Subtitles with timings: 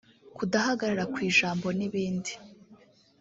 [0.37, 2.31] kudahagarara ku ijambo n’ibindi